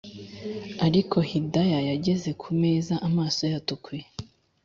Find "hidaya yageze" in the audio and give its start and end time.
1.29-2.29